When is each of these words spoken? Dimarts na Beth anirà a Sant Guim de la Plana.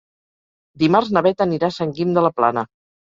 Dimarts 0.83 1.11
na 1.17 1.23
Beth 1.27 1.43
anirà 1.47 1.69
a 1.73 1.77
Sant 1.79 1.93
Guim 1.99 2.17
de 2.17 2.25
la 2.29 2.33
Plana. 2.41 2.65